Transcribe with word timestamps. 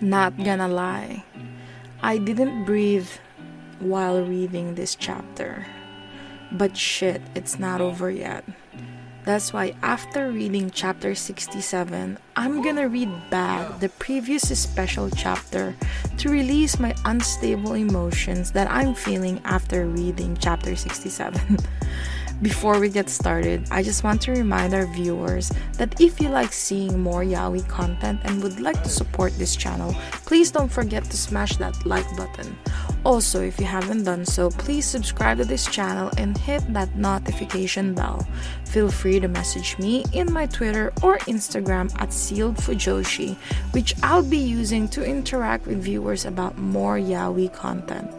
Not 0.00 0.36
gonna 0.36 0.68
lie, 0.68 1.24
I 2.02 2.18
didn't 2.18 2.64
breathe 2.64 3.08
while 3.78 4.22
reading 4.22 4.74
this 4.74 4.94
chapter. 4.94 5.66
But 6.52 6.76
shit, 6.76 7.22
it's 7.34 7.58
not 7.58 7.80
over 7.80 8.10
yet. 8.10 8.44
That's 9.24 9.52
why 9.52 9.74
after 9.82 10.30
reading 10.30 10.70
chapter 10.70 11.14
67, 11.14 12.18
I'm 12.36 12.62
gonna 12.62 12.88
read 12.88 13.10
back 13.30 13.80
the 13.80 13.88
previous 13.88 14.46
special 14.56 15.10
chapter 15.10 15.74
to 16.18 16.28
release 16.28 16.78
my 16.78 16.94
unstable 17.04 17.72
emotions 17.72 18.52
that 18.52 18.70
I'm 18.70 18.94
feeling 18.94 19.40
after 19.44 19.86
reading 19.86 20.36
chapter 20.38 20.76
67. 20.76 21.58
Before 22.42 22.78
we 22.78 22.90
get 22.90 23.08
started, 23.08 23.66
I 23.70 23.82
just 23.82 24.04
want 24.04 24.20
to 24.22 24.32
remind 24.32 24.74
our 24.74 24.86
viewers 24.86 25.50
that 25.78 25.98
if 25.98 26.20
you 26.20 26.28
like 26.28 26.52
seeing 26.52 27.00
more 27.00 27.24
Yaoi 27.24 27.66
content 27.66 28.20
and 28.24 28.42
would 28.42 28.60
like 28.60 28.82
to 28.82 28.90
support 28.90 29.32
this 29.38 29.56
channel, 29.56 29.94
please 30.26 30.50
don't 30.50 30.70
forget 30.70 31.04
to 31.04 31.16
smash 31.16 31.56
that 31.56 31.86
like 31.86 32.04
button. 32.14 32.54
Also, 33.06 33.40
if 33.40 33.60
you 33.60 33.66
haven't 33.66 34.02
done 34.02 34.26
so, 34.26 34.50
please 34.50 34.84
subscribe 34.84 35.38
to 35.38 35.44
this 35.44 35.64
channel 35.66 36.10
and 36.18 36.36
hit 36.36 36.60
that 36.74 36.92
notification 36.96 37.94
bell. 37.94 38.26
Feel 38.64 38.90
free 38.90 39.20
to 39.20 39.28
message 39.28 39.78
me 39.78 40.04
in 40.12 40.32
my 40.32 40.46
Twitter 40.46 40.92
or 41.04 41.18
Instagram 41.30 41.86
at 42.02 42.08
sealedfujoshi, 42.08 43.36
which 43.70 43.94
I'll 44.02 44.24
be 44.24 44.42
using 44.42 44.88
to 44.88 45.04
interact 45.04 45.68
with 45.68 45.84
viewers 45.84 46.24
about 46.24 46.58
more 46.58 46.98
Yaoi 46.98 47.52
content. 47.52 48.10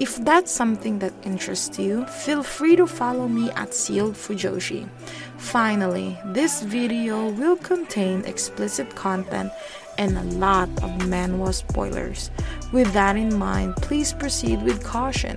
If 0.00 0.16
that's 0.24 0.50
something 0.50 1.00
that 1.00 1.12
interests 1.22 1.78
you, 1.78 2.06
feel 2.06 2.42
free 2.42 2.76
to 2.76 2.86
follow 2.86 3.28
me 3.28 3.50
at 3.50 3.74
Sealed 3.74 4.14
Fujoshi. 4.14 4.88
Finally, 5.36 6.18
this 6.24 6.62
video 6.62 7.28
will 7.28 7.56
contain 7.56 8.24
explicit 8.24 8.94
content 8.96 9.52
and 10.00 10.16
a 10.16 10.22
lot 10.38 10.68
of 10.82 10.90
manhwa 11.06 11.52
spoilers. 11.52 12.30
With 12.72 12.90
that 12.94 13.16
in 13.16 13.36
mind, 13.36 13.76
please 13.76 14.14
proceed 14.14 14.62
with 14.62 14.82
caution. 14.82 15.36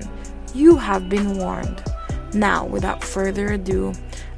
You 0.56 0.78
have 0.78 1.10
been 1.10 1.38
warned. 1.38 1.84
Now, 2.34 2.66
without 2.66 3.04
further 3.04 3.54
ado, 3.54 3.94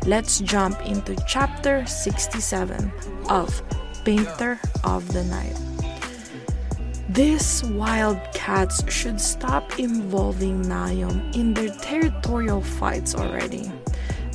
let's 0.08 0.40
jump 0.40 0.82
into 0.82 1.16
chapter 1.28 1.86
67 1.86 2.92
of 3.30 3.62
Painter 4.04 4.59
of 4.84 5.08
the 5.14 5.23
Night. 5.26 5.56
These 7.10 7.64
wildcats 7.66 8.92
should 8.92 9.22
stop 9.22 9.78
involving 9.78 10.64
Nayeom 10.64 11.36
in 11.36 11.54
their 11.54 11.70
territorial 11.70 12.62
fights 12.62 13.14
already. 13.14 13.72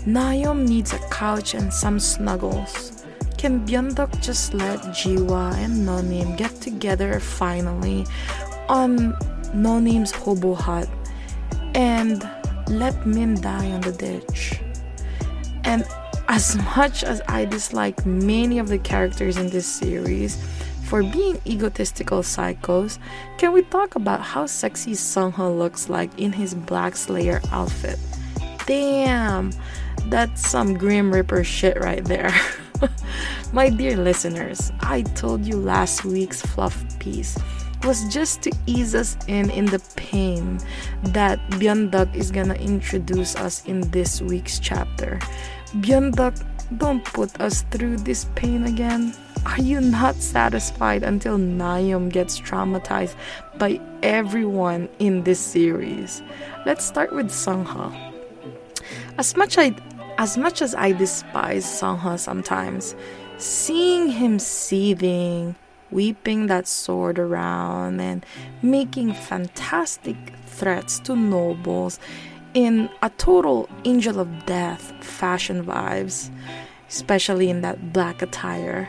Nayeom 0.06 0.68
needs 0.68 0.92
a 0.92 0.98
couch 1.10 1.54
and 1.54 1.74
some 1.74 1.98
snuggles. 1.98 2.99
Can 3.40 3.66
Byeonduck 3.66 4.20
just 4.20 4.52
let 4.52 4.80
Jiwa 4.92 5.54
and 5.54 5.86
No 5.86 6.02
Name 6.02 6.36
get 6.36 6.54
together 6.60 7.18
finally 7.18 8.04
on 8.68 9.16
No 9.54 9.80
Name's 9.80 10.12
hobo 10.12 10.52
hut 10.52 10.86
and 11.74 12.20
let 12.68 13.06
Min 13.06 13.40
die 13.40 13.70
on 13.72 13.80
the 13.80 13.92
ditch? 13.92 14.60
And 15.64 15.86
as 16.28 16.54
much 16.76 17.02
as 17.02 17.22
I 17.28 17.46
dislike 17.46 18.04
many 18.04 18.58
of 18.58 18.68
the 18.68 18.76
characters 18.76 19.38
in 19.38 19.48
this 19.48 19.66
series 19.66 20.36
for 20.84 21.02
being 21.02 21.40
egotistical 21.46 22.20
psychos, 22.20 22.98
can 23.38 23.54
we 23.54 23.62
talk 23.62 23.94
about 23.94 24.20
how 24.20 24.44
sexy 24.44 24.92
Sungho 24.92 25.56
looks 25.56 25.88
like 25.88 26.10
in 26.18 26.34
his 26.34 26.52
Black 26.52 26.94
Slayer 26.94 27.40
outfit? 27.52 27.98
Damn, 28.66 29.50
that's 30.10 30.46
some 30.46 30.76
Grim 30.76 31.10
Reaper 31.10 31.42
shit 31.42 31.80
right 31.80 32.04
there. 32.04 32.34
My 33.52 33.68
dear 33.68 33.96
listeners, 33.96 34.70
I 34.78 35.02
told 35.02 35.44
you 35.44 35.56
last 35.56 36.04
week's 36.04 36.40
fluff 36.40 36.84
piece 37.00 37.36
was 37.82 38.04
just 38.06 38.42
to 38.42 38.52
ease 38.66 38.94
us 38.94 39.16
in 39.26 39.50
in 39.50 39.66
the 39.66 39.80
pain 39.96 40.60
that 41.10 41.40
Byeonduck 41.58 42.14
is 42.14 42.30
gonna 42.30 42.54
introduce 42.54 43.34
us 43.34 43.64
in 43.66 43.90
this 43.90 44.22
week's 44.22 44.60
chapter. 44.60 45.18
Byeonduck, 45.82 46.38
don't 46.78 47.02
put 47.02 47.40
us 47.40 47.62
through 47.72 47.96
this 47.96 48.26
pain 48.36 48.70
again. 48.70 49.12
Are 49.44 49.60
you 49.60 49.80
not 49.80 50.14
satisfied 50.14 51.02
until 51.02 51.36
Nayeom 51.36 52.08
gets 52.08 52.38
traumatized 52.38 53.16
by 53.58 53.80
everyone 54.04 54.88
in 55.00 55.24
this 55.24 55.40
series? 55.40 56.22
Let's 56.66 56.84
start 56.84 57.12
with 57.12 57.30
Sungha. 57.30 57.90
As 59.18 59.34
much 59.36 59.58
I 59.58 59.74
as 60.18 60.36
much 60.36 60.60
as 60.60 60.74
I 60.74 60.92
despise 60.92 61.64
Sungha 61.64 62.18
sometimes, 62.18 62.94
seeing 63.40 64.08
him 64.08 64.38
seething, 64.38 65.56
weeping 65.90 66.46
that 66.46 66.68
sword 66.68 67.18
around, 67.18 68.00
and 68.00 68.24
making 68.62 69.14
fantastic 69.14 70.16
threats 70.46 70.98
to 71.00 71.16
nobles 71.16 71.98
in 72.54 72.90
a 73.02 73.10
total 73.10 73.68
angel 73.84 74.20
of 74.20 74.46
death 74.46 74.92
fashion 75.04 75.64
vibes, 75.64 76.30
especially 76.88 77.48
in 77.48 77.60
that 77.62 77.92
black 77.92 78.22
attire, 78.22 78.88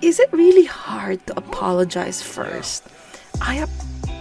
is 0.00 0.18
it 0.18 0.32
really 0.32 0.64
hard 0.64 1.24
to 1.28 1.36
apologize 1.36 2.22
first? 2.22 2.88
I 3.40 3.66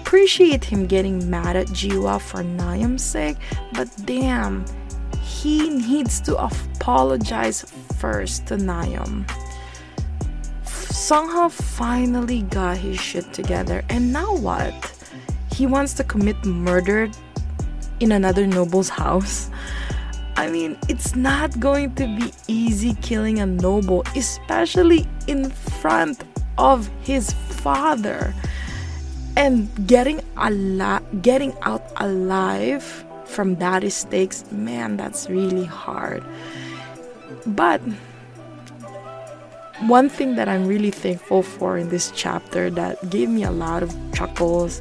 appreciate 0.02 0.66
him 0.66 0.86
getting 0.86 1.30
mad 1.30 1.56
at 1.56 1.68
Jiwa 1.68 2.22
for 2.22 2.44
Nayeom's 2.44 3.04
sake, 3.04 3.38
but 3.74 3.90
damn 4.06 4.66
he 5.22 5.70
needs 5.70 6.22
to 6.22 6.36
apologize 6.82 7.62
first 8.02 8.48
to 8.48 8.58
Nayeom. 8.58 9.22
Sungha 10.66 11.52
finally 11.52 12.42
got 12.50 12.78
his 12.78 13.00
shit 13.00 13.32
together, 13.34 13.84
and 13.90 14.12
now 14.12 14.34
what? 14.38 14.74
He 15.54 15.68
wants 15.68 15.94
to 16.02 16.04
commit 16.04 16.44
murder 16.44 17.12
in 18.00 18.12
another 18.12 18.48
noble's 18.48 18.90
house? 18.90 19.52
I 20.36 20.50
mean, 20.50 20.76
it's 20.90 21.16
not 21.16 21.60
going 21.60 21.94
to 22.02 22.08
be 22.18 22.34
easy 22.48 22.96
killing 22.96 23.38
a 23.38 23.46
noble, 23.46 24.04
especially 24.16 25.06
in 25.28 25.52
front 25.52 26.24
of 26.58 26.90
his 27.04 27.32
father. 27.62 28.34
And 29.38 29.70
getting 29.86 30.20
a 30.36 31.02
getting 31.22 31.54
out 31.62 31.84
alive 31.98 33.06
from 33.26 33.54
daddy 33.56 33.92
stakes, 33.92 34.44
man, 34.52 34.98
that's 34.98 35.30
really 35.30 35.66
hard. 35.66 36.26
But 37.46 37.82
one 39.88 40.10
thing 40.10 40.36
that 40.36 40.48
I'm 40.48 40.68
really 40.68 40.92
thankful 40.92 41.42
for 41.42 41.78
in 41.78 41.90
this 41.90 42.12
chapter 42.16 42.70
that 42.70 43.10
gave 43.10 43.30
me 43.30 43.44
a 43.44 43.52
lot 43.52 43.82
of 43.82 43.96
chuckles 44.14 44.80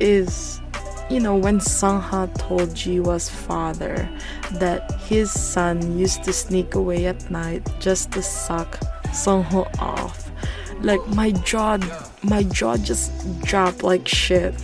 is 0.00 0.60
you 1.08 1.20
know 1.20 1.36
when 1.36 1.60
Sungha 1.60 2.36
told 2.38 2.70
Jiwa's 2.70 3.30
father 3.30 4.08
that 4.52 4.90
his 5.02 5.30
son 5.30 5.98
used 5.98 6.24
to 6.24 6.32
sneak 6.32 6.74
away 6.74 7.06
at 7.06 7.30
night 7.30 7.62
just 7.78 8.10
to 8.12 8.22
suck 8.22 8.80
Sungho 9.08 9.68
off. 9.78 10.30
Like 10.80 11.06
my 11.08 11.30
jaw 11.30 11.78
my 12.22 12.42
jaw 12.42 12.76
just 12.76 13.12
dropped 13.42 13.82
like 13.82 14.08
shit 14.08 14.54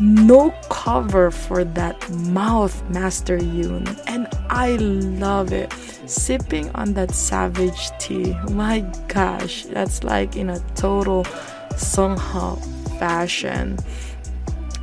no 0.00 0.50
cover 0.84 1.30
for 1.30 1.62
that 1.62 2.08
mouth, 2.10 2.82
Master 2.88 3.36
Yoon. 3.36 3.84
And 4.06 4.26
I 4.48 4.76
love 4.76 5.52
it. 5.52 5.70
Sipping 6.06 6.70
on 6.70 6.94
that 6.94 7.10
savage 7.14 7.90
tea. 7.98 8.34
My 8.50 8.80
gosh, 9.06 9.64
that's 9.64 10.02
like 10.04 10.36
in 10.36 10.48
a 10.48 10.58
total 10.76 11.24
Sungha 11.74 12.58
fashion. 12.98 13.76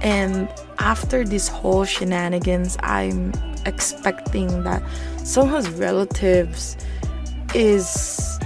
And 0.02 0.48
after 0.78 1.26
this 1.26 1.48
whole 1.48 1.84
shenanigans, 1.84 2.78
I'm 2.82 3.34
expecting 3.66 4.64
that 4.66 4.84
Sungha's 5.26 5.68
relatives 5.72 6.78
is 7.56 8.40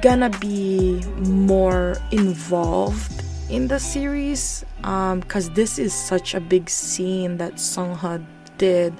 gonna 0.00 0.30
be 0.40 1.04
more 1.18 1.98
involved 2.10 3.15
in 3.48 3.68
the 3.68 3.78
series 3.78 4.64
because 4.78 5.48
um, 5.48 5.54
this 5.54 5.78
is 5.78 5.94
such 5.94 6.34
a 6.34 6.40
big 6.40 6.68
scene 6.68 7.36
that 7.36 7.54
Songha 7.54 8.24
did 8.58 8.92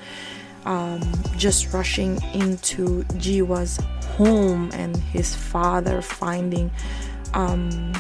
um, 0.65 1.00
just 1.37 1.73
rushing 1.73 2.23
into 2.32 3.03
Jiwa's 3.15 3.79
home 4.17 4.70
and 4.73 4.97
his 4.97 5.35
father 5.35 6.00
finding 6.00 6.70
um, 7.35 7.93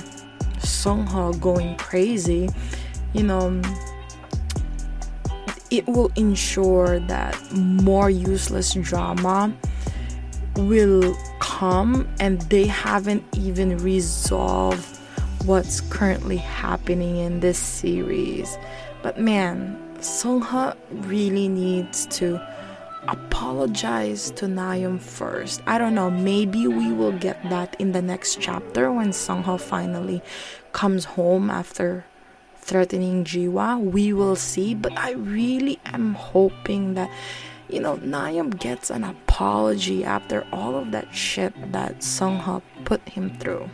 Sungha 0.58 1.38
going 1.40 1.76
crazy 1.76 2.48
you 3.12 3.24
know 3.24 3.60
it 5.70 5.86
will 5.88 6.12
ensure 6.14 7.00
that 7.00 7.36
more 7.52 8.08
useless 8.08 8.72
drama 8.74 9.52
will 10.56 11.16
come 11.40 12.08
and 12.20 12.40
they 12.42 12.66
haven't 12.66 13.24
even 13.36 13.76
resolved 13.78 14.95
what's 15.46 15.80
currently 15.80 16.38
happening 16.38 17.18
in 17.18 17.38
this 17.38 17.58
series. 17.58 18.58
But 19.02 19.20
man, 19.20 19.80
Songha 19.98 20.76
really 20.90 21.48
needs 21.48 22.06
to 22.18 22.40
apologize 23.06 24.32
to 24.32 24.46
Nayeon 24.46 25.00
first. 25.00 25.62
I 25.68 25.78
don't 25.78 25.94
know, 25.94 26.10
maybe 26.10 26.66
we 26.66 26.92
will 26.92 27.12
get 27.12 27.40
that 27.48 27.80
in 27.80 27.92
the 27.92 28.02
next 28.02 28.40
chapter 28.40 28.90
when 28.90 29.10
Sungho 29.10 29.60
finally 29.60 30.20
comes 30.72 31.04
home 31.04 31.48
after 31.48 32.04
threatening 32.56 33.22
Jiwa. 33.22 33.80
We 33.80 34.12
will 34.12 34.34
see, 34.34 34.74
but 34.74 34.98
I 34.98 35.12
really 35.12 35.78
am 35.86 36.14
hoping 36.14 36.94
that 36.94 37.08
you 37.68 37.78
know 37.78 37.98
Nayeon 37.98 38.58
gets 38.58 38.90
an 38.90 39.04
apology 39.04 40.04
after 40.04 40.44
all 40.52 40.74
of 40.74 40.90
that 40.90 41.14
shit 41.14 41.54
that 41.70 41.98
Sungho 42.00 42.62
put 42.84 43.08
him 43.08 43.30
through. 43.38 43.70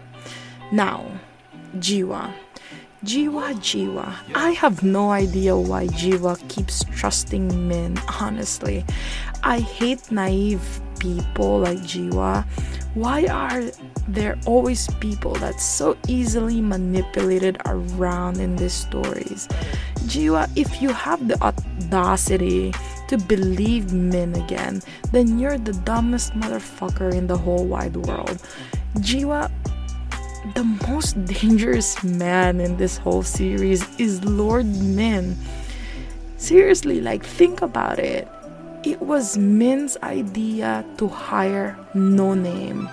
Now, 0.70 1.06
Jiwa. 1.76 2.32
Jiwa, 3.04 3.54
Jiwa. 3.54 4.14
I 4.34 4.50
have 4.52 4.82
no 4.82 5.10
idea 5.10 5.56
why 5.56 5.86
Jiwa 5.88 6.36
keeps 6.48 6.84
trusting 6.94 7.66
men, 7.66 7.98
honestly. 8.20 8.84
I 9.42 9.58
hate 9.58 10.12
naive 10.12 10.80
people 11.00 11.58
like 11.60 11.78
Jiwa. 11.78 12.44
Why 12.94 13.24
are 13.26 13.64
there 14.06 14.38
always 14.46 14.86
people 15.00 15.32
that's 15.34 15.64
so 15.64 15.96
easily 16.06 16.60
manipulated 16.60 17.56
around 17.66 18.38
in 18.38 18.54
these 18.56 18.74
stories? 18.74 19.48
Jiwa, 20.06 20.48
if 20.56 20.82
you 20.82 20.90
have 20.90 21.26
the 21.26 21.40
audacity 21.42 22.74
to 23.08 23.16
believe 23.16 23.92
men 23.92 24.34
again, 24.36 24.82
then 25.10 25.38
you're 25.38 25.58
the 25.58 25.72
dumbest 25.72 26.34
motherfucker 26.34 27.12
in 27.12 27.26
the 27.26 27.36
whole 27.36 27.64
wide 27.64 27.96
world. 27.96 28.38
Jiwa, 28.98 29.50
the 30.54 30.64
most 30.88 31.24
dangerous 31.24 32.02
man 32.02 32.60
in 32.60 32.76
this 32.76 32.96
whole 32.96 33.22
series 33.22 33.86
is 33.98 34.24
Lord 34.24 34.66
Min. 34.66 35.36
Seriously, 36.36 37.00
like, 37.00 37.24
think 37.24 37.62
about 37.62 37.98
it. 37.98 38.28
It 38.84 39.00
was 39.00 39.38
Min's 39.38 39.96
idea 40.02 40.84
to 40.98 41.06
hire 41.06 41.78
No 41.94 42.34
Name. 42.34 42.88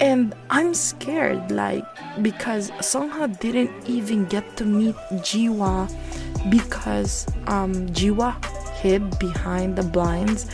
And 0.00 0.34
I'm 0.50 0.74
scared, 0.74 1.50
like, 1.50 1.84
because 2.22 2.70
Songha 2.82 3.38
didn't 3.38 3.70
even 3.88 4.24
get 4.26 4.56
to 4.56 4.64
meet 4.64 4.96
Jiwa 5.22 5.88
because 6.50 7.26
um, 7.46 7.88
Jiwa 7.88 8.34
hid 8.76 9.18
behind 9.18 9.76
the 9.76 9.82
blinds, 9.82 10.46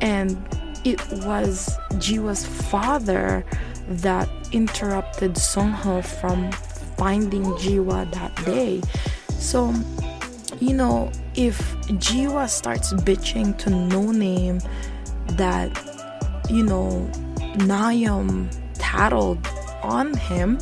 and 0.00 0.36
it 0.84 1.00
was 1.24 1.70
Jiwa's 1.94 2.44
father 2.44 3.44
that 3.88 4.28
interrupted 4.52 5.34
Songho 5.34 6.04
from 6.04 6.50
finding 6.96 7.44
Jiwa 7.44 8.10
that 8.12 8.34
day. 8.44 8.80
So, 9.38 9.74
you 10.60 10.74
know, 10.74 11.10
if 11.34 11.58
Jiwa 11.86 12.48
starts 12.48 12.92
bitching 12.92 13.58
to 13.58 13.70
No 13.70 14.10
Name 14.10 14.60
that, 15.32 15.70
you 16.48 16.62
know, 16.62 17.10
Nayeon 17.56 18.48
tattled 18.74 19.46
on 19.82 20.14
him, 20.14 20.58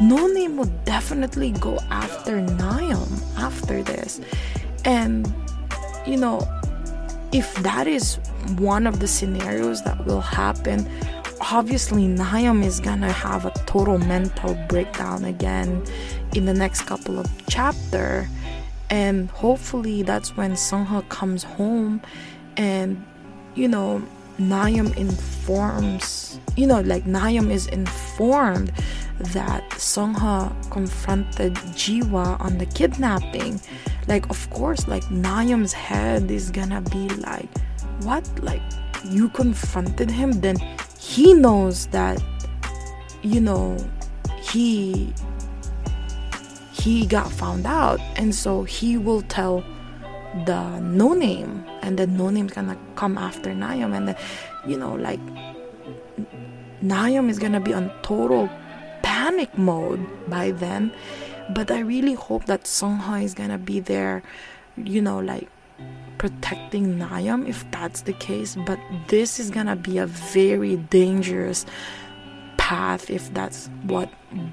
No 0.00 0.26
Name 0.26 0.56
would 0.56 0.84
definitely 0.84 1.52
go 1.52 1.78
after 1.90 2.40
Nayeon 2.40 3.38
after 3.38 3.82
this. 3.82 4.20
And, 4.84 5.32
you 6.06 6.16
know, 6.16 6.48
if 7.32 7.54
that 7.56 7.86
is 7.86 8.16
one 8.58 8.86
of 8.86 9.00
the 9.00 9.08
scenarios 9.08 9.82
that 9.84 10.04
will 10.06 10.20
happen, 10.20 10.88
obviously 11.52 12.08
Nayeon 12.08 12.64
is 12.64 12.80
gonna 12.80 13.12
have 13.12 13.44
a 13.44 13.50
total 13.66 13.98
mental 13.98 14.54
breakdown 14.68 15.26
again 15.26 15.84
in 16.34 16.46
the 16.46 16.54
next 16.54 16.82
couple 16.82 17.18
of 17.18 17.26
chapter. 17.46 18.26
And 18.88 19.30
hopefully 19.30 20.02
that's 20.02 20.34
when 20.34 20.52
Sungha 20.52 21.06
comes 21.10 21.44
home 21.44 22.00
and 22.56 23.04
you 23.54 23.68
know 23.68 24.02
Nayeon 24.38 24.96
informs 24.96 26.40
you 26.56 26.66
know 26.66 26.80
like 26.80 27.04
Nayeon 27.04 27.50
is 27.50 27.66
informed 27.66 28.72
that 29.36 29.62
Sungha 29.72 30.38
confronted 30.70 31.54
Jiwa 31.76 32.40
on 32.40 32.56
the 32.56 32.66
kidnapping. 32.66 33.60
Like 34.08 34.28
of 34.30 34.48
course 34.48 34.88
like 34.88 35.04
Nayeon's 35.04 35.74
head 35.74 36.30
is 36.30 36.50
gonna 36.50 36.80
be 36.80 37.10
like 37.10 37.50
what? 38.04 38.26
Like 38.42 38.62
you 39.04 39.28
confronted 39.28 40.10
him? 40.10 40.40
Then 40.40 40.56
he 41.02 41.34
knows 41.34 41.88
that 41.88 42.22
you 43.22 43.40
know 43.40 43.76
he 44.40 45.12
he 46.72 47.06
got 47.06 47.30
found 47.30 47.66
out. 47.66 48.00
And 48.16 48.34
so 48.34 48.62
he 48.62 48.96
will 48.96 49.22
tell 49.22 49.64
the 50.46 50.78
no 50.80 51.12
name. 51.12 51.64
And 51.82 51.98
the 51.98 52.06
no 52.06 52.30
name's 52.30 52.52
gonna 52.52 52.78
come 52.94 53.18
after 53.18 53.50
Nayeon 53.50 53.94
and 53.96 54.08
then 54.08 54.16
you 54.66 54.78
know 54.78 54.94
like 54.94 55.20
Nayeon 56.82 57.28
is 57.28 57.38
gonna 57.38 57.60
be 57.60 57.74
on 57.74 57.90
total 58.02 58.48
panic 59.02 59.56
mode 59.58 60.04
by 60.28 60.52
then. 60.52 60.92
But 61.54 61.70
I 61.70 61.80
really 61.80 62.14
hope 62.14 62.46
that 62.46 62.64
Sungha 62.64 63.22
is 63.22 63.34
gonna 63.34 63.58
be 63.58 63.80
there 63.80 64.22
you 64.76 65.02
know 65.02 65.18
like 65.18 65.48
protecting 66.18 66.98
Nayeon 66.98 67.48
if 67.48 67.68
that's 67.70 68.02
the 68.02 68.12
case, 68.14 68.56
but 68.66 68.78
this 69.08 69.40
is 69.40 69.50
gonna 69.50 69.76
be 69.76 69.98
a 69.98 70.06
very 70.06 70.76
dangerous 70.76 71.66
path 72.56 73.10
if 73.10 73.32
that's 73.34 73.68
what 73.84 74.08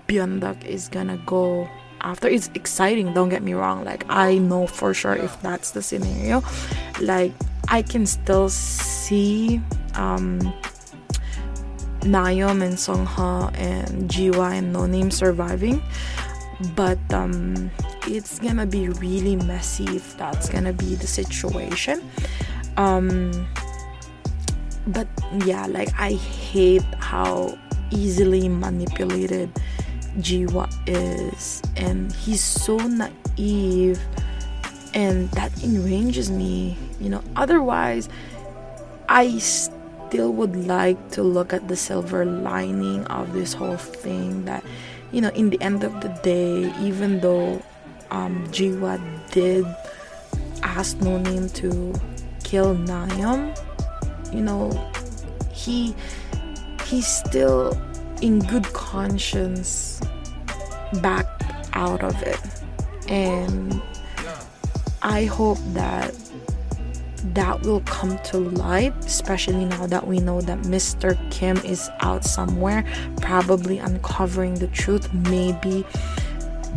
Byeonduck 0.08 0.66
is 0.66 0.90
gonna 0.90 1.18
go 1.26 1.70
after. 2.02 2.28
It's 2.28 2.50
exciting, 2.56 3.14
don't 3.14 3.30
get 3.30 3.44
me 3.44 3.54
wrong. 3.54 3.84
Like 3.84 4.06
I 4.10 4.38
know 4.38 4.68
for 4.68 4.94
sure 4.94 5.16
if 5.16 5.40
that's 5.42 5.72
the 5.72 5.81
scenario, 5.81 6.44
like 7.02 7.34
I 7.68 7.81
can 7.81 8.06
still 8.06 8.50
see 8.50 9.62
um 9.96 10.54
and 12.02 12.78
Songha 12.78 13.54
and 13.56 14.10
Jiwa 14.10 14.58
and 14.58 14.72
No 14.72 14.86
Name 14.86 15.12
surviving 15.12 15.84
but 16.76 17.00
um, 17.14 17.72
it's 18.07 18.40
gonna 18.40 18.66
be 18.66 18.90
really 18.90 19.36
messy 19.36 19.86
if 19.96 20.18
that's 20.18 20.50
gonna 20.50 20.74
be 20.74 20.96
the 20.96 21.07
situation. 21.07 22.01
Um, 22.78 23.48
but 24.88 25.07
yeah 25.46 25.66
like 25.68 25.90
i 25.98 26.13
hate 26.13 26.84
how 26.98 27.57
easily 27.92 28.50
manipulated 28.50 29.50
jiwa 30.18 30.68
is 30.88 31.62
and 31.75 32.12
he's 32.13 32.42
so 32.42 32.78
naive 32.78 34.00
and 34.94 35.30
that 35.31 35.52
enrages 35.63 36.31
me 36.31 36.75
you 37.00 37.10
know. 37.10 37.24
Otherwise 37.36 38.10
i 39.07 39.38
still 39.38 40.34
would 40.34 40.56
like 40.68 40.98
to 41.12 41.22
look 41.24 41.54
at 41.54 41.68
the 41.68 41.75
silver 41.75 42.25
lining 42.25 43.06
of 43.07 43.31
this 43.34 43.54
whole 43.54 43.78
thing 43.78 44.45
that 44.45 44.63
you 45.12 45.22
know, 45.22 45.30
in 45.30 45.50
the 45.50 45.60
end 45.62 45.84
of 45.84 46.02
the 46.02 46.10
day, 46.22 46.72
even 46.80 47.19
though 47.19 47.62
um, 48.11 48.45
Jiwa 48.47 48.99
did 49.31 49.66
ask 50.63 50.99
No 51.01 51.18
Name 51.18 51.49
to 51.49 51.94
kill 52.44 52.75
Nayeon, 52.75 53.56
you 54.33 54.42
know, 54.42 54.71
he 55.51 55.95
he's 56.85 57.07
still 57.07 57.80
in 58.21 58.39
good 58.39 58.66
conscience 58.73 60.01
backed 61.01 61.44
out 61.73 62.04
of 62.04 62.21
it. 62.23 62.39
And 63.07 63.81
I 65.01 65.25
hope 65.25 65.59
that 65.73 66.16
that 67.33 67.61
will 67.61 67.81
come 67.81 68.18
to 68.19 68.37
light, 68.37 68.94
especially 69.06 69.66
now 69.66 69.85
that 69.87 70.07
we 70.07 70.19
know 70.19 70.42
that 70.42 70.59
Mr. 70.59 71.18
Kim 71.31 71.57
is 71.57 71.89
out 71.99 72.23
somewhere, 72.23 72.85
probably 73.21 73.78
uncovering 73.78 74.56
the 74.56 74.68
truth. 74.68 75.13
Maybe 75.13 75.85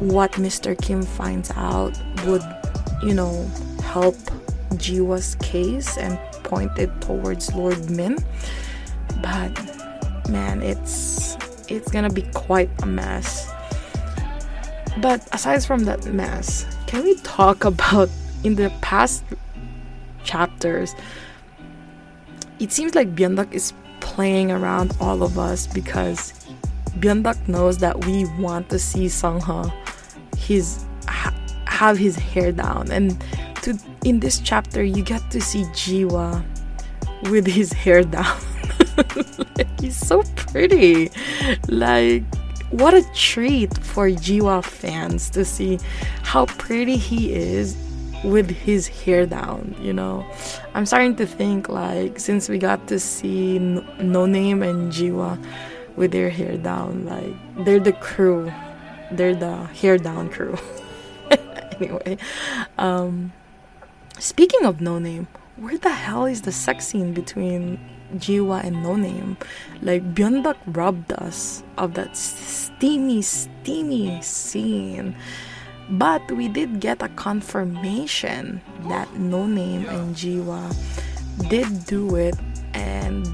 what 0.09 0.33
Mr. 0.33 0.81
Kim 0.81 1.03
finds 1.03 1.51
out 1.53 1.97
would, 2.27 2.43
you 3.03 3.15
know, 3.15 3.47
help 3.83 4.17
Jiwa's 4.75 5.37
case 5.37 5.97
and 5.99 6.19
point 6.43 6.77
it 6.79 6.91
towards 7.01 7.55
Lord 7.55 7.91
Min. 7.91 8.19
But 9.23 9.53
man, 10.29 10.63
it's 10.63 11.37
it's 11.69 11.91
gonna 11.91 12.11
be 12.11 12.23
quite 12.35 12.71
a 12.83 12.87
mess. 12.87 13.51
But 15.01 15.27
aside 15.33 15.65
from 15.65 15.85
that 15.85 16.05
mess, 16.07 16.67
can 16.87 17.05
we 17.05 17.15
talk 17.21 17.65
about 17.73 18.09
in 18.45 18.57
the 18.57 18.73
past 18.81 19.25
chapters, 20.25 20.95
it 22.59 22.73
seems 22.73 22.95
like 22.95 23.15
Byeonduck 23.15 23.53
is 23.53 23.73
playing 24.01 24.51
around 24.51 24.97
all 25.01 25.23
of 25.23 25.39
us 25.39 25.67
because 25.67 26.33
Byeonduck 26.99 27.49
knows 27.49 27.79
that 27.79 28.05
we 28.05 28.25
want 28.39 28.69
to 28.71 28.79
see 28.79 29.07
Sungha 29.07 29.73
his 30.47 30.85
ha- 31.09 31.35
have 31.67 31.99
his 31.99 32.17
hair 32.17 32.53
down 32.53 32.91
and 32.91 33.23
to 33.63 33.79
in 34.05 34.21
this 34.21 34.41
chapter 34.41 34.83
you 34.83 35.03
get 35.03 35.23
to 35.31 35.41
see 35.41 35.65
Jiwa 35.73 36.45
with 37.31 37.47
his 37.47 37.73
hair 37.73 38.03
down. 38.03 38.39
he's 39.81 39.97
so 39.97 40.23
pretty. 40.37 41.11
Like 41.69 42.25
what 42.71 42.95
a 42.95 43.03
treat 43.15 43.77
for 43.85 44.09
Jiwa 44.09 44.65
fans 44.65 45.31
to 45.31 45.45
see 45.45 45.79
how 46.23 46.47
pretty 46.47 46.97
he 46.97 47.33
is 47.33 47.77
with 48.25 48.51
his 48.51 48.89
hair 48.89 49.27
down, 49.27 49.75
you 49.81 49.93
know. 49.93 50.25
I'm 50.75 50.87
starting 50.87 51.17
to 51.17 51.27
think 51.27 51.69
like 51.69 52.19
since 52.19 52.49
we 52.49 52.59
got 52.59 52.87
to 52.89 52.99
see 52.99 53.59
No 53.59 54.27
Name 54.27 54.63
and 54.63 54.93
Jiwa 54.93 55.39
with 55.97 56.13
their 56.13 56.31
hair 56.31 56.57
down, 56.57 57.05
like 57.07 57.65
they're 57.65 57.81
the 57.81 57.93
crew. 57.93 58.51
They're 59.17 59.35
the 59.35 59.65
hair 59.67 59.99
down 59.99 60.31
crew. 60.31 60.57
anyway, 61.79 62.19
um 62.79 63.33
speaking 64.19 64.65
of 64.65 64.81
No 64.81 64.99
Name, 64.99 65.29
where 65.57 65.79
the 65.79 65.91
hell 65.91 66.27
is 66.27 66.43
the 66.43 66.53
sex 66.53 66.89
scene 66.89 67.13
between 67.13 67.79
Jiwa 68.17 68.65
and 68.65 68.83
No 68.83 68.97
Name? 68.97 69.37
Like 69.81 70.15
Byeonduck 70.15 70.59
robbed 70.67 71.13
us 71.13 71.63
of 71.79 71.95
that 71.95 72.17
steamy, 72.17 73.23
steamy 73.23 74.21
scene 74.23 75.17
but 75.91 76.23
we 76.33 76.49
did 76.49 76.81
get 76.81 77.03
a 77.03 77.09
confirmation 77.11 78.61
that 78.89 79.13
No 79.17 79.47
Name 79.47 79.87
and 79.87 80.15
Jiwa 80.17 80.75
did 81.49 81.85
do 81.87 82.17
it, 82.17 82.35
and 82.73 83.27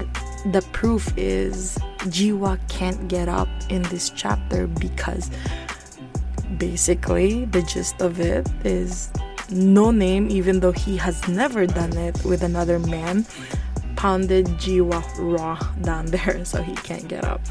the 0.51 0.61
proof 0.73 1.13
is 1.17 1.77
Jiwa 2.09 2.59
can't 2.67 3.07
get 3.07 3.29
up 3.29 3.47
in 3.69 3.83
this 3.83 4.09
chapter 4.09 4.67
because 4.67 5.29
basically 6.59 7.45
the 7.45 7.61
gist 7.63 8.01
of 8.01 8.19
it 8.19 8.47
is 8.63 9.09
no 9.49 9.89
name, 9.89 10.29
even 10.29 10.59
though 10.59 10.71
he 10.71 10.97
has 10.97 11.27
never 11.27 11.65
done 11.65 11.97
it 11.97 12.23
with 12.23 12.43
another 12.43 12.77
man, 12.77 13.25
pounded 13.95 14.45
Jiwa 14.59 15.01
raw 15.17 15.57
down 15.81 16.05
there 16.13 16.45
so 16.45 16.61
he 16.61 16.75
can't 16.75 17.07
get 17.07 17.23
up. 17.25 17.41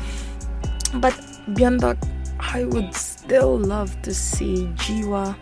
But 0.94 1.14
Byeonduck 1.48 1.98
I 2.40 2.64
would 2.64 2.94
still 2.94 3.58
love 3.58 4.00
to 4.02 4.14
see 4.14 4.70
Jiwa 4.76 5.36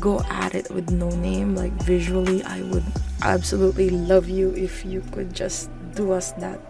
go 0.00 0.20
at 0.30 0.54
it 0.54 0.70
with 0.70 0.90
no 0.90 1.10
name. 1.10 1.54
Like 1.54 1.72
visually, 1.82 2.42
I 2.42 2.62
would 2.62 2.84
absolutely 3.22 3.90
love 3.90 4.28
you 4.28 4.50
if 4.54 4.84
you 4.84 5.02
could 5.12 5.34
just 5.34 5.70
do 5.94 6.12
us 6.12 6.32
that 6.32 6.60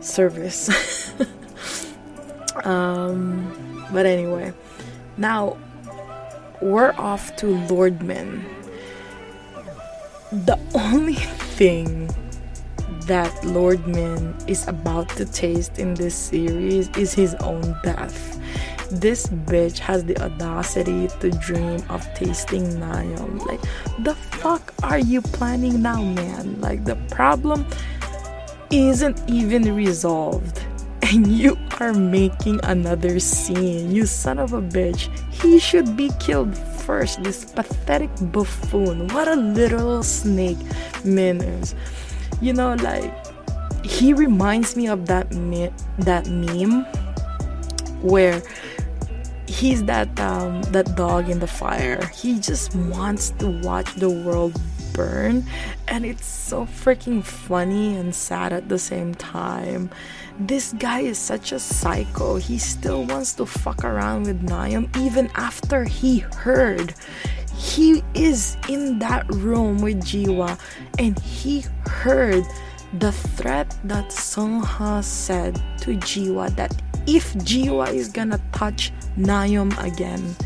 service. 0.00 0.70
um, 2.64 3.86
but 3.92 4.06
anyway, 4.06 4.52
now 5.18 5.58
we're 6.62 6.92
off 6.92 7.36
to 7.36 7.46
Lord 7.68 8.02
Min. 8.02 8.44
The 10.32 10.58
only 10.74 11.14
thing 11.14 12.10
that 13.06 13.44
Lord 13.44 13.86
Min 13.86 14.34
is 14.46 14.66
about 14.68 15.08
to 15.10 15.24
taste 15.24 15.78
in 15.78 15.94
this 15.94 16.14
series 16.14 16.88
is 16.96 17.12
his 17.14 17.34
own 17.36 17.76
death 17.82 18.38
this 18.90 19.26
bitch 19.26 19.78
has 19.78 20.04
the 20.04 20.16
audacity 20.22 21.08
to 21.20 21.30
dream 21.30 21.82
of 21.90 22.02
tasting 22.14 22.64
Nayeon. 22.80 23.44
Like, 23.46 23.60
the 23.98 24.14
fuck 24.14 24.72
are 24.82 24.98
you 24.98 25.20
planning 25.20 25.82
now, 25.82 26.02
man? 26.02 26.60
Like, 26.60 26.84
the 26.84 26.96
problem 27.10 27.66
isn't 28.70 29.22
even 29.28 29.74
resolved. 29.74 30.64
And 31.02 31.26
you 31.26 31.56
are 31.80 31.94
making 31.94 32.60
another 32.64 33.18
scene. 33.20 33.90
You 33.90 34.04
son 34.04 34.38
of 34.38 34.52
a 34.52 34.60
bitch. 34.60 35.08
He 35.32 35.58
should 35.58 35.96
be 35.96 36.10
killed 36.20 36.56
first. 36.56 37.22
This 37.22 37.44
pathetic 37.44 38.10
buffoon. 38.32 39.08
What 39.08 39.28
a 39.28 39.36
little 39.36 40.02
snake 40.02 40.58
is. 41.04 41.74
You 42.40 42.52
know, 42.52 42.74
like, 42.74 43.12
he 43.84 44.12
reminds 44.12 44.76
me 44.76 44.86
of 44.86 45.06
that 45.06 45.32
me- 45.32 45.72
that 45.98 46.28
meme 46.28 46.84
where 48.02 48.42
he's 49.46 49.84
that 49.84 50.08
um, 50.20 50.62
that 50.74 50.94
dog 50.94 51.28
in 51.28 51.40
the 51.40 51.46
fire. 51.46 52.04
He 52.14 52.38
just 52.38 52.74
wants 52.74 53.30
to 53.38 53.48
watch 53.48 53.94
the 53.94 54.10
world 54.10 54.60
burn, 54.92 55.44
and 55.86 56.04
it's 56.04 56.26
so 56.26 56.66
freaking 56.66 57.24
funny 57.24 57.96
and 57.96 58.14
sad 58.14 58.52
at 58.52 58.68
the 58.68 58.78
same 58.78 59.14
time. 59.14 59.90
This 60.40 60.72
guy 60.78 61.00
is 61.00 61.18
such 61.18 61.50
a 61.50 61.58
psycho. 61.58 62.36
He 62.36 62.58
still 62.58 63.04
wants 63.04 63.32
to 63.34 63.46
fuck 63.46 63.82
around 63.82 64.26
with 64.26 64.46
Nayeon 64.46 64.96
even 64.96 65.28
after 65.34 65.82
he 65.82 66.20
heard. 66.20 66.94
He 67.56 68.04
is 68.14 68.56
in 68.68 69.00
that 69.00 69.26
room 69.34 69.78
with 69.78 70.00
Jiwa 70.00 70.56
and 71.00 71.18
he 71.18 71.64
heard 71.86 72.44
the 73.00 73.10
threat 73.10 73.76
that 73.82 74.10
Sungha 74.10 75.02
said 75.02 75.56
to 75.80 75.96
Jiwa 75.96 76.54
that 76.54 76.72
if 77.08 77.34
Jiwa 77.34 77.92
is 77.92 78.08
gonna 78.08 78.40
touch 78.52 78.92
Nayeon 79.18 79.74
again, 79.84 80.36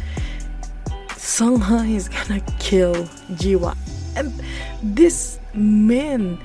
Sungha 1.08 1.86
is 1.94 2.08
gonna 2.08 2.40
kill 2.58 2.94
Jiwa. 3.36 3.76
And 4.16 4.32
this 4.82 5.38
man 5.52 6.38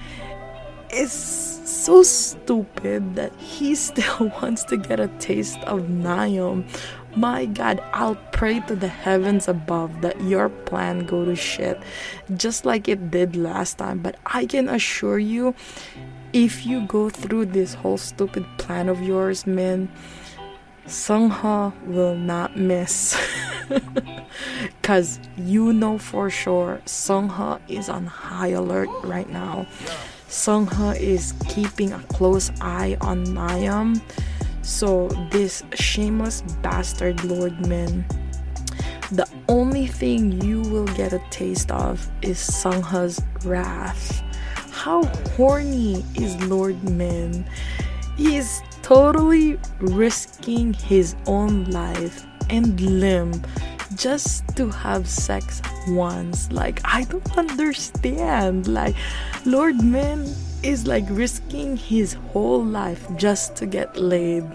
is 0.92 1.47
so 1.88 2.04
stupid 2.04 3.16
that 3.16 3.32
he 3.40 3.74
still 3.88 4.28
wants 4.42 4.66
to 4.66 4.76
get 4.76 5.00
a 5.00 5.08
taste 5.20 5.60
of 5.60 5.88
Nayeon. 5.88 6.68
My 7.16 7.46
god, 7.46 7.82
I'll 7.94 8.20
pray 8.34 8.60
to 8.68 8.76
the 8.76 8.90
heavens 8.90 9.48
above 9.48 10.02
that 10.02 10.20
your 10.22 10.50
plan 10.50 11.06
go 11.06 11.24
to 11.24 11.34
shit 11.34 11.82
just 12.36 12.66
like 12.66 12.90
it 12.90 13.10
did 13.10 13.38
last 13.38 13.78
time. 13.78 14.00
But 14.00 14.20
I 14.26 14.46
can 14.46 14.68
assure 14.68 15.18
you, 15.18 15.56
if 16.34 16.66
you 16.66 16.86
go 16.88 17.10
through 17.10 17.46
this 17.46 17.74
whole 17.74 17.98
stupid 17.98 18.46
plan 18.58 18.90
of 18.90 19.02
yours, 19.02 19.48
man, 19.48 19.88
Sungha 20.88 21.72
will 21.86 22.16
not 22.16 22.58
miss. 22.58 23.16
Because 24.82 25.20
you 25.36 25.74
know 25.74 25.98
for 25.98 26.30
sure 26.30 26.82
Sungha 26.86 27.60
is 27.68 27.90
on 27.90 28.06
high 28.06 28.50
alert 28.50 28.90
right 29.04 29.30
now. 29.30 29.68
Sungha 30.30 31.00
is 31.00 31.34
keeping 31.48 31.94
a 31.94 32.00
close 32.10 32.52
eye 32.62 32.98
on 33.02 33.26
Nayeon. 33.28 34.02
So, 34.62 35.08
this 35.32 35.64
shameless 35.74 36.42
bastard 36.62 37.24
Lord 37.24 37.68
Min, 37.68 38.06
the 39.12 39.28
only 39.48 39.88
thing 39.88 40.42
you 40.42 40.62
will 40.62 40.88
get 40.88 41.14
a 41.14 41.22
taste 41.30 41.72
of 41.72 42.10
is 42.22 42.38
Sungha's 42.38 43.22
wrath. 43.46 44.22
How 44.72 45.04
horny 45.36 46.04
is 46.16 46.36
Lord 46.44 46.84
Min? 46.84 47.46
is 48.18 48.62
totally 48.82 49.60
risking 49.80 50.74
his 50.74 51.16
own 51.28 51.66
life 51.66 52.26
and 52.50 52.80
limb 52.82 53.34
just 53.98 54.48
to 54.56 54.70
have 54.70 55.08
sex 55.08 55.62
once. 55.88 56.52
Like, 56.52 56.82
I 56.86 57.04
don't 57.06 57.38
understand. 57.38 58.68
Like, 58.68 58.96
Lord 59.46 59.84
Min 59.84 60.34
is 60.64 60.88
like 60.88 61.06
risking 61.10 61.78
his 61.78 62.14
whole 62.14 62.64
life 62.64 63.06
just 63.16 63.56
to 63.58 63.66
get 63.66 63.98
laid. 63.98 64.46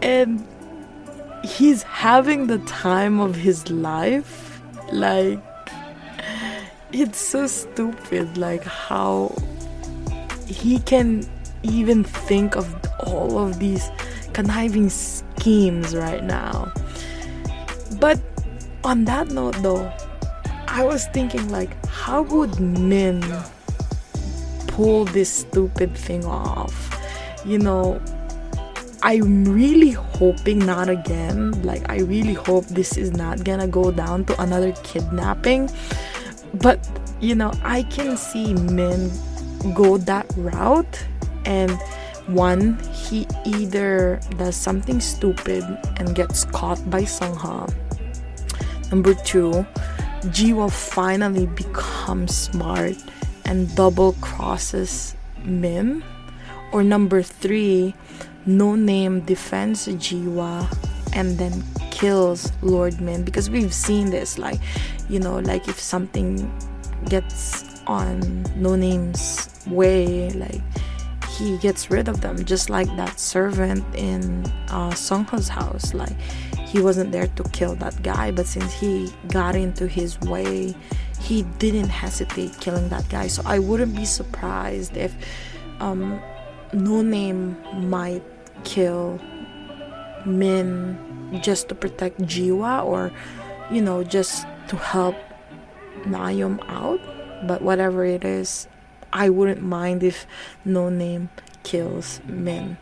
And 0.00 0.44
he's 1.44 1.82
having 1.82 2.46
the 2.46 2.58
time 2.58 3.20
of 3.20 3.36
his 3.36 3.70
life. 3.70 4.60
Like, 4.92 5.38
it's 6.92 7.18
so 7.18 7.46
stupid. 7.46 8.36
Like, 8.36 8.64
how 8.64 9.34
he 10.46 10.78
can 10.80 11.28
even 11.62 12.04
think 12.04 12.56
of 12.56 12.74
all 13.00 13.38
of 13.38 13.58
these 13.58 13.90
conniving 14.32 14.88
schemes 14.88 15.94
right 15.94 16.24
now. 16.24 16.72
But 18.02 18.18
on 18.82 19.04
that 19.04 19.30
note, 19.30 19.54
though, 19.62 19.86
I 20.66 20.82
was 20.82 21.06
thinking, 21.14 21.48
like, 21.50 21.70
how 21.86 22.22
would 22.22 22.58
Min 22.58 23.22
pull 24.66 25.04
this 25.04 25.30
stupid 25.30 25.94
thing 25.96 26.24
off? 26.24 26.74
You 27.46 27.60
know, 27.60 28.02
I'm 29.04 29.44
really 29.44 29.92
hoping 29.92 30.58
not 30.58 30.88
again. 30.88 31.52
Like, 31.62 31.88
I 31.88 32.00
really 32.00 32.34
hope 32.34 32.66
this 32.66 32.96
is 32.96 33.12
not 33.12 33.44
gonna 33.44 33.68
go 33.68 33.92
down 33.92 34.24
to 34.24 34.42
another 34.42 34.72
kidnapping. 34.82 35.70
But, 36.54 36.82
you 37.20 37.36
know, 37.36 37.52
I 37.62 37.84
can 37.84 38.16
see 38.16 38.52
Min 38.52 39.12
go 39.74 39.96
that 39.96 40.26
route 40.36 41.06
and 41.44 41.70
one 42.26 42.82
he 42.90 43.28
either 43.44 44.18
does 44.38 44.56
something 44.56 44.98
stupid 44.98 45.62
and 45.98 46.16
gets 46.16 46.44
caught 46.46 46.82
by 46.90 47.02
Sungha 47.02 47.72
number 48.92 49.14
two 49.14 49.66
Ji 50.30 50.52
will 50.52 50.70
finally 50.70 51.46
become 51.46 52.28
smart 52.28 52.94
and 53.44 53.74
double 53.74 54.12
crosses 54.20 55.16
Min. 55.44 56.04
or 56.72 56.84
number 56.84 57.22
three 57.22 57.94
no 58.46 58.76
name 58.76 59.20
defends 59.20 59.88
Jiwa 59.88 60.68
and 61.14 61.38
then 61.38 61.64
kills 61.90 62.52
Lord 62.60 63.00
Min 63.00 63.24
because 63.24 63.48
we've 63.48 63.74
seen 63.74 64.10
this 64.10 64.38
like 64.38 64.60
you 65.08 65.18
know 65.18 65.38
like 65.38 65.68
if 65.68 65.80
something 65.80 66.52
gets 67.08 67.64
on 67.86 68.44
no 68.56 68.76
name's 68.76 69.48
way 69.66 70.30
like 70.30 70.60
he 71.38 71.56
gets 71.58 71.90
rid 71.90 72.08
of 72.08 72.20
them 72.20 72.44
just 72.44 72.68
like 72.68 72.86
that 72.96 73.18
servant 73.18 73.82
in 73.94 74.44
uh, 74.68 74.90
Sungha's 74.90 75.48
house 75.48 75.94
like 75.94 76.16
he 76.72 76.80
wasn't 76.80 77.12
there 77.12 77.26
to 77.26 77.42
kill 77.52 77.74
that 77.76 78.02
guy, 78.02 78.30
but 78.30 78.46
since 78.46 78.72
he 78.72 79.12
got 79.28 79.54
into 79.54 79.86
his 79.86 80.18
way, 80.20 80.74
he 81.20 81.42
didn't 81.58 81.90
hesitate 81.90 82.58
killing 82.60 82.88
that 82.88 83.06
guy. 83.10 83.26
So 83.26 83.42
I 83.44 83.58
wouldn't 83.58 83.94
be 83.94 84.06
surprised 84.06 84.96
if 84.96 85.14
um, 85.80 86.18
No 86.72 87.02
Name 87.02 87.58
might 87.90 88.24
kill 88.64 89.20
Min 90.24 90.96
just 91.42 91.68
to 91.68 91.74
protect 91.74 92.22
Jiwa 92.22 92.86
or, 92.86 93.12
you 93.70 93.82
know, 93.82 94.02
just 94.02 94.46
to 94.68 94.76
help 94.76 95.16
Nayom 96.04 96.58
out. 96.68 97.00
But 97.46 97.60
whatever 97.60 98.02
it 98.06 98.24
is, 98.24 98.66
I 99.12 99.28
wouldn't 99.28 99.60
mind 99.60 100.02
if 100.02 100.26
No 100.64 100.88
Name 100.88 101.28
kills 101.64 102.22
Min. 102.24 102.78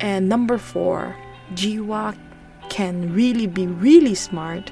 And 0.00 0.28
number 0.28 0.58
four, 0.58 1.16
Jiwa 1.54 2.14
can 2.68 3.12
really 3.12 3.46
be 3.46 3.66
really 3.66 4.14
smart 4.14 4.70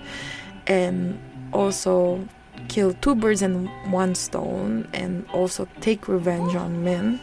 and 0.66 1.18
also 1.52 2.26
kill 2.68 2.92
two 2.94 3.14
birds 3.14 3.42
in 3.42 3.66
one 3.90 4.14
stone 4.14 4.88
and 4.92 5.26
also 5.32 5.68
take 5.80 6.08
revenge 6.08 6.54
on 6.54 6.82
Min 6.82 7.20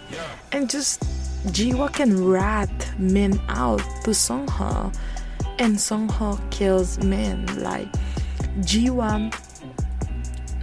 and 0.52 0.70
just 0.70 1.02
Jiwa 1.48 1.92
can 1.92 2.28
rat 2.28 2.94
Min 3.00 3.40
out 3.50 3.80
to 4.04 4.12
Songha 4.12 4.96
and 5.60 5.76
Songha 5.76 6.40
kills 6.52 7.04
Min 7.04 7.46
like 7.64 7.92
Jiwa 8.60 9.34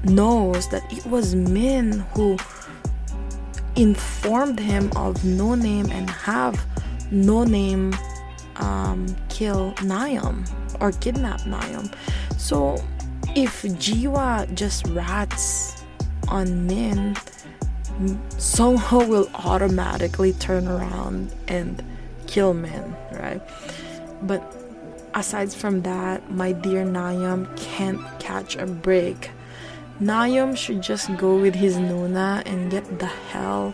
knows 0.05 0.69
that 0.69 0.83
it 0.93 1.05
was 1.07 1.35
Min 1.35 2.05
who 2.15 2.37
informed 3.77 4.59
him 4.59 4.91
of 4.97 5.25
no 5.25 5.55
name 5.55 5.91
and 5.91 6.09
have 6.11 6.65
no 7.11 7.45
name 7.45 7.95
um, 8.57 9.07
kill 9.39 9.73
Nayam 9.75 10.43
or 10.81 10.91
kidnap 10.91 11.43
Nayam. 11.43 11.95
So 12.37 12.83
if 13.37 13.63
Jiwa 13.63 14.53
just 14.55 14.85
rats 14.89 15.85
on 16.27 16.67
Min, 16.67 17.15
Songho 18.35 19.07
will 19.09 19.31
automatically 19.35 20.33
turn 20.35 20.67
around 20.67 21.33
and 21.47 21.85
kill 22.27 22.53
Min, 22.53 22.97
right? 23.13 23.41
But 24.23 24.43
aside 25.15 25.53
from 25.53 25.83
that, 25.83 26.33
my 26.33 26.51
dear 26.51 26.85
Nayam 26.85 27.47
can't 27.57 28.03
catch 28.19 28.57
a 28.57 28.67
break. 28.67 29.31
Nayam 30.03 30.57
should 30.57 30.83
just 30.83 31.17
go 31.17 31.39
with 31.39 31.55
his 31.55 31.77
Nuna 31.77 32.43
and 32.45 32.73
get 32.73 32.99
the 32.99 33.07
hell 33.07 33.73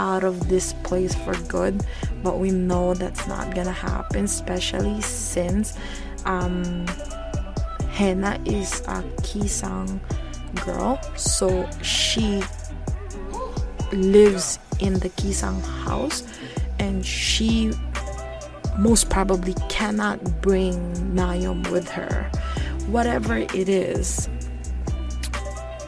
out 0.00 0.24
of 0.24 0.48
this 0.48 0.72
place 0.82 1.14
for 1.14 1.34
good 1.42 1.84
but 2.22 2.38
we 2.38 2.50
know 2.50 2.94
that's 2.94 3.28
not 3.28 3.54
gonna 3.54 3.70
happen 3.70 4.24
especially 4.24 4.98
since 5.02 5.76
um 6.24 6.86
Hena 7.90 8.40
is 8.46 8.80
a 8.88 9.02
Kisang 9.20 10.00
girl 10.64 10.98
so 11.16 11.68
she 11.82 12.42
lives 13.92 14.58
in 14.78 14.94
the 14.94 15.10
Kisang 15.10 15.60
house 15.84 16.24
and 16.78 17.04
she 17.04 17.72
most 18.78 19.10
probably 19.10 19.54
cannot 19.68 20.40
bring 20.40 20.74
Nayom 21.14 21.70
with 21.70 21.88
her. 21.90 22.30
Whatever 22.86 23.36
it 23.36 23.68
is 23.68 24.30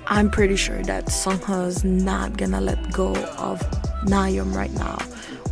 I'm 0.07 0.31
pretty 0.31 0.57
sure 0.57 0.83
that 0.83 1.07
Sungha's 1.07 1.85
not 1.85 2.37
gonna 2.37 2.61
let 2.61 2.93
go 2.93 3.15
of 3.39 3.63
Nayom 4.07 4.55
right 4.55 4.73
now. 4.73 4.99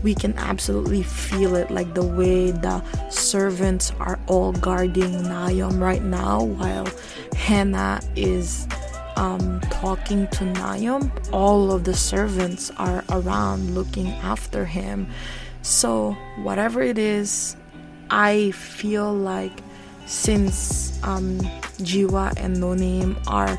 We 0.02 0.14
can 0.14 0.36
absolutely 0.38 1.02
feel 1.02 1.56
it 1.56 1.70
like 1.70 1.94
the 1.94 2.04
way 2.04 2.52
the 2.52 2.82
servants 3.10 3.92
are 4.00 4.18
all 4.26 4.52
guarding 4.52 5.12
Nayom 5.24 5.80
right 5.80 6.02
now 6.02 6.42
while 6.42 6.88
Hannah 7.36 8.00
is 8.16 8.66
um, 9.16 9.60
talking 9.70 10.26
to 10.28 10.44
Nayom. 10.44 11.10
All 11.32 11.70
of 11.72 11.84
the 11.84 11.94
servants 11.94 12.70
are 12.78 13.04
around 13.10 13.74
looking 13.74 14.08
after 14.08 14.64
him. 14.64 15.06
So, 15.62 16.12
whatever 16.42 16.80
it 16.80 16.96
is, 16.96 17.56
I 18.10 18.52
feel 18.52 19.12
like 19.12 19.52
since 20.06 20.98
um, 21.04 21.38
Jiwa 21.78 22.32
and 22.38 22.58
No 22.58 22.74
Name 22.74 23.18
are 23.26 23.58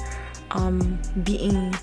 um, 0.51 1.00
being 1.24 1.75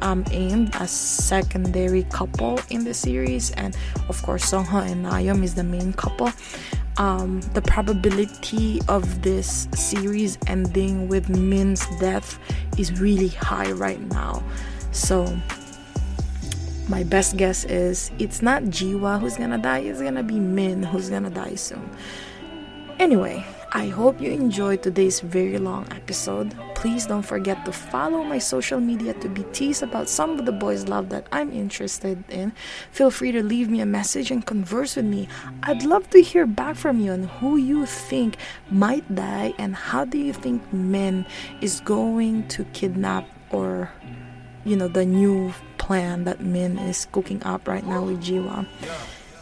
um, 0.00 0.24
as 0.32 0.80
a 0.80 0.86
secondary 0.86 2.04
couple 2.04 2.60
in 2.70 2.84
the 2.84 2.94
series, 2.94 3.50
and 3.52 3.76
of 4.08 4.22
course, 4.22 4.50
Songha 4.50 4.90
and 4.90 5.04
Nayom 5.04 5.42
is 5.42 5.54
the 5.54 5.64
main 5.64 5.92
couple. 5.92 6.32
Um, 6.98 7.40
the 7.52 7.60
probability 7.60 8.80
of 8.88 9.22
this 9.22 9.68
series 9.74 10.38
ending 10.46 11.08
with 11.08 11.28
Min's 11.28 11.86
death 12.00 12.38
is 12.78 13.00
really 13.00 13.28
high 13.28 13.72
right 13.72 14.00
now. 14.00 14.42
So, 14.92 15.36
my 16.88 17.02
best 17.02 17.36
guess 17.36 17.64
is 17.64 18.10
it's 18.18 18.40
not 18.40 18.62
Jiwa 18.64 19.20
who's 19.20 19.36
gonna 19.36 19.58
die, 19.58 19.80
it's 19.80 20.00
gonna 20.00 20.22
be 20.22 20.40
Min 20.40 20.82
who's 20.82 21.10
gonna 21.10 21.30
die 21.30 21.56
soon. 21.56 21.90
Anyway, 22.98 23.44
I 23.76 23.88
hope 23.88 24.22
you 24.22 24.30
enjoyed 24.30 24.82
today's 24.82 25.20
very 25.20 25.58
long 25.58 25.86
episode. 25.90 26.56
Please 26.74 27.04
don't 27.04 27.20
forget 27.20 27.62
to 27.66 27.72
follow 27.72 28.24
my 28.24 28.38
social 28.38 28.80
media 28.80 29.12
to 29.20 29.28
be 29.28 29.42
teased 29.52 29.82
about 29.82 30.08
some 30.08 30.38
of 30.38 30.46
the 30.46 30.50
boys' 30.50 30.88
love 30.88 31.10
that 31.10 31.26
I'm 31.30 31.52
interested 31.52 32.24
in. 32.30 32.54
Feel 32.90 33.10
free 33.10 33.32
to 33.32 33.42
leave 33.42 33.68
me 33.68 33.82
a 33.82 33.84
message 33.84 34.30
and 34.30 34.46
converse 34.46 34.96
with 34.96 35.04
me. 35.04 35.28
I'd 35.62 35.82
love 35.82 36.08
to 36.16 36.22
hear 36.22 36.46
back 36.46 36.76
from 36.76 37.00
you 37.00 37.12
on 37.12 37.24
who 37.24 37.58
you 37.58 37.84
think 37.84 38.38
might 38.70 39.04
die 39.14 39.52
and 39.58 39.76
how 39.76 40.06
do 40.06 40.16
you 40.16 40.32
think 40.32 40.62
Min 40.72 41.26
is 41.60 41.80
going 41.80 42.48
to 42.48 42.64
kidnap 42.72 43.28
or 43.50 43.92
you 44.64 44.74
know 44.74 44.88
the 44.88 45.04
new 45.04 45.52
plan 45.76 46.24
that 46.24 46.40
Min 46.40 46.78
is 46.78 47.04
cooking 47.12 47.42
up 47.42 47.68
right 47.68 47.84
now 47.84 48.04
with 48.04 48.24
Jiwa. 48.24 48.66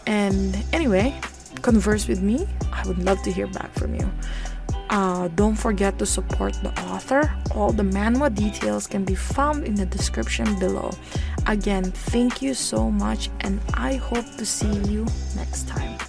And 0.09 0.59
anyway, 0.73 1.15
converse 1.65 2.07
with 2.07 2.21
me. 2.21 2.47
I 2.73 2.87
would 2.87 3.01
love 3.03 3.23
to 3.23 3.33
hear 3.33 3.49
back 3.49 3.73
from 3.73 3.95
you. 3.97 4.07
Uh, 4.91 5.29
don't 5.29 5.57
forget 5.57 5.99
to 5.99 6.07
support 6.07 6.53
the 6.63 6.71
author. 6.93 7.33
All 7.57 7.73
the 7.73 7.83
manhwa 7.83 8.29
details 8.29 8.87
can 8.87 9.03
be 9.03 9.17
found 9.17 9.65
in 9.65 9.75
the 9.75 9.87
description 9.87 10.47
below. 10.61 10.93
Again, 11.47 11.85
thank 12.13 12.43
you 12.43 12.53
so 12.53 12.91
much, 12.91 13.31
and 13.41 13.61
I 13.73 13.95
hope 13.97 14.29
to 14.37 14.45
see 14.45 14.75
you 14.93 15.07
next 15.35 15.67
time. 15.67 16.04